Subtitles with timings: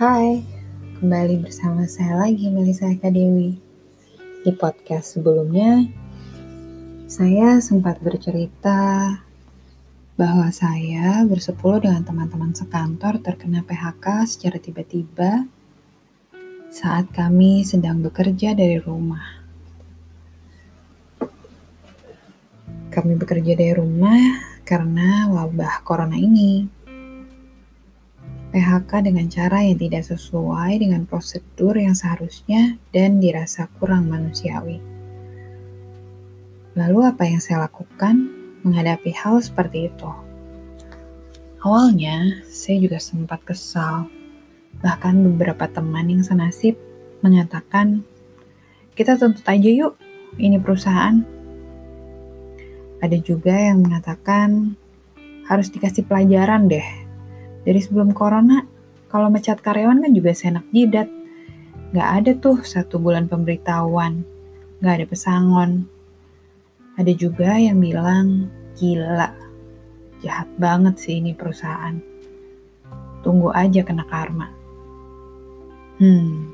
[0.00, 0.40] Hai,
[0.96, 3.52] kembali bersama saya lagi Melisa Eka Dewi.
[4.40, 5.92] Di podcast sebelumnya,
[7.04, 9.12] saya sempat bercerita
[10.16, 15.44] bahwa saya bersepuluh dengan teman-teman sekantor terkena PHK secara tiba-tiba
[16.72, 19.44] saat kami sedang bekerja dari rumah.
[22.88, 24.16] Kami bekerja dari rumah
[24.64, 26.79] karena wabah corona ini.
[28.50, 34.82] PHK dengan cara yang tidak sesuai dengan prosedur yang seharusnya dan dirasa kurang manusiawi.
[36.74, 38.26] Lalu apa yang saya lakukan
[38.66, 40.10] menghadapi hal seperti itu?
[41.62, 44.10] Awalnya, saya juga sempat kesal.
[44.82, 46.74] Bahkan beberapa teman yang senasib
[47.22, 48.02] mengatakan,
[48.98, 49.94] kita tuntut aja yuk,
[50.42, 51.22] ini perusahaan.
[52.98, 54.74] Ada juga yang mengatakan,
[55.46, 57.09] harus dikasih pelajaran deh
[57.70, 58.66] dari sebelum corona,
[59.06, 61.06] kalau mecat karyawan kan juga seenak jidat.
[61.94, 64.26] Gak ada tuh satu bulan pemberitahuan,
[64.82, 65.86] gak ada pesangon.
[66.98, 69.30] Ada juga yang bilang, gila,
[70.18, 71.94] jahat banget sih ini perusahaan.
[73.22, 74.50] Tunggu aja kena karma.
[76.02, 76.50] Hmm,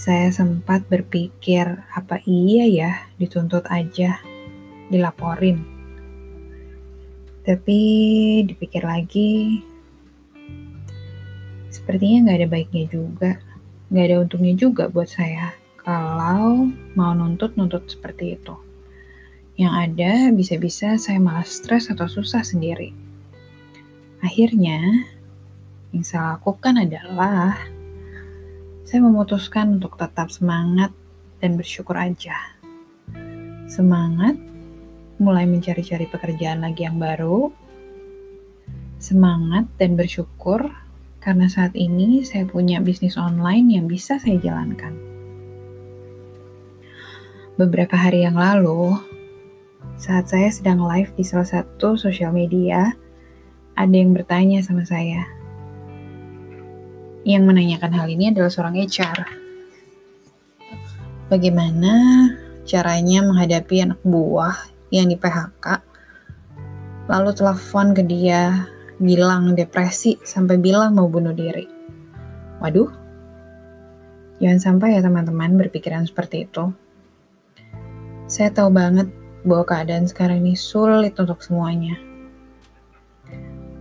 [0.00, 4.24] saya sempat berpikir apa iya ya dituntut aja,
[4.88, 5.79] dilaporin.
[7.50, 7.82] Tapi
[8.46, 9.58] dipikir lagi,
[11.66, 13.42] sepertinya nggak ada baiknya juga,
[13.90, 15.50] nggak ada untungnya juga buat saya
[15.82, 18.54] kalau mau nuntut-nuntut seperti itu.
[19.58, 22.94] Yang ada bisa-bisa saya malah stres atau susah sendiri.
[24.22, 25.10] Akhirnya,
[25.90, 27.58] yang saya lakukan adalah
[28.86, 30.94] saya memutuskan untuk tetap semangat
[31.42, 32.54] dan bersyukur aja.
[33.66, 34.38] Semangat
[35.20, 37.52] mulai mencari-cari pekerjaan lagi yang baru,
[38.96, 40.64] semangat dan bersyukur
[41.20, 44.96] karena saat ini saya punya bisnis online yang bisa saya jalankan.
[47.60, 48.96] Beberapa hari yang lalu,
[50.00, 52.96] saat saya sedang live di salah satu sosial media,
[53.76, 55.28] ada yang bertanya sama saya.
[57.28, 59.20] Yang menanyakan hal ini adalah seorang HR.
[61.28, 61.92] Bagaimana
[62.64, 65.66] caranya menghadapi anak buah yang di PHK
[67.10, 68.70] lalu telepon ke dia
[69.02, 71.66] bilang depresi sampai bilang mau bunuh diri.
[72.62, 72.92] Waduh,
[74.38, 76.70] jangan sampai ya teman-teman berpikiran seperti itu.
[78.30, 79.10] Saya tahu banget
[79.42, 81.98] bahwa keadaan sekarang ini sulit untuk semuanya.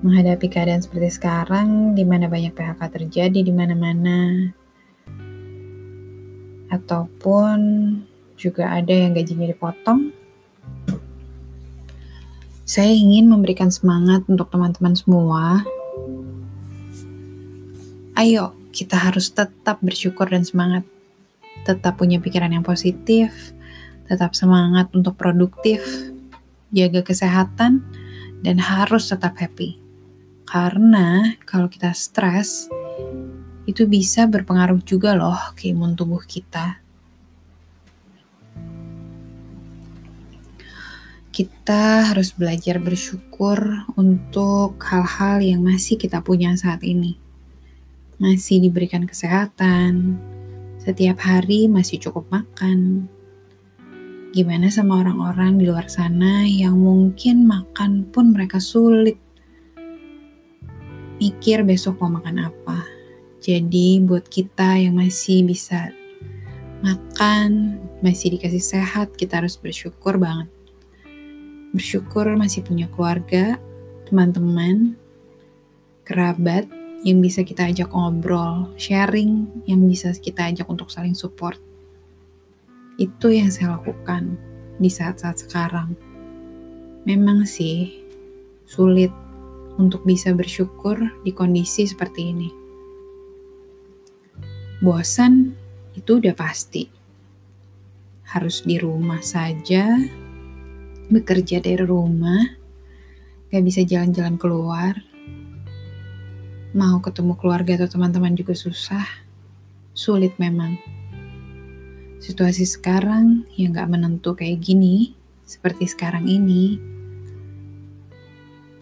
[0.00, 4.54] Menghadapi keadaan seperti sekarang, di mana banyak PHK terjadi di mana-mana,
[6.70, 7.58] ataupun
[8.38, 10.14] juga ada yang gajinya dipotong,
[12.68, 15.64] saya ingin memberikan semangat untuk teman-teman semua.
[18.12, 20.84] Ayo, kita harus tetap bersyukur dan semangat.
[21.64, 23.32] Tetap punya pikiran yang positif,
[24.04, 25.80] tetap semangat untuk produktif,
[26.68, 27.80] jaga kesehatan,
[28.44, 29.80] dan harus tetap happy.
[30.44, 32.68] Karena kalau kita stres,
[33.64, 36.84] itu bisa berpengaruh juga loh ke imun tubuh kita.
[41.38, 43.62] Kita harus belajar bersyukur
[43.94, 47.14] untuk hal-hal yang masih kita punya saat ini.
[48.18, 50.18] Masih diberikan kesehatan,
[50.82, 53.06] setiap hari masih cukup makan.
[54.34, 59.14] Gimana sama orang-orang di luar sana yang mungkin makan pun mereka sulit
[61.22, 62.82] mikir besok mau makan apa.
[63.38, 65.94] Jadi buat kita yang masih bisa
[66.82, 70.57] makan, masih dikasih sehat, kita harus bersyukur banget
[71.72, 73.60] bersyukur masih punya keluarga,
[74.08, 74.96] teman-teman,
[76.08, 76.64] kerabat
[77.04, 81.60] yang bisa kita ajak ngobrol, sharing yang bisa kita ajak untuk saling support.
[82.98, 84.34] Itu yang saya lakukan
[84.80, 85.94] di saat-saat sekarang.
[87.06, 88.02] Memang sih
[88.66, 89.14] sulit
[89.78, 92.50] untuk bisa bersyukur di kondisi seperti ini.
[94.82, 95.54] Bosan
[95.94, 96.90] itu udah pasti.
[98.28, 99.96] Harus di rumah saja
[101.08, 102.44] bekerja dari rumah,
[103.48, 104.92] gak bisa jalan-jalan keluar,
[106.76, 109.08] mau ketemu keluarga atau teman-teman juga susah,
[109.96, 110.76] sulit memang.
[112.20, 115.16] Situasi sekarang yang gak menentu kayak gini,
[115.48, 116.76] seperti sekarang ini,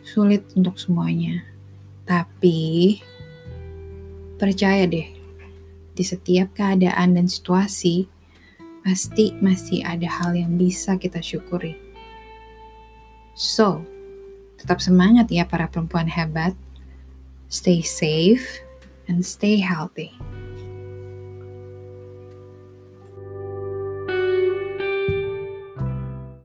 [0.02, 1.46] sulit untuk semuanya.
[2.06, 2.99] Tapi,
[4.34, 5.06] percaya deh,
[5.94, 8.11] di setiap keadaan dan situasi,
[8.82, 11.85] pasti masih ada hal yang bisa kita syukuri.
[13.36, 13.84] So,
[14.56, 16.56] tetap semangat ya para perempuan hebat.
[17.52, 18.64] Stay safe
[19.12, 20.16] and stay healthy.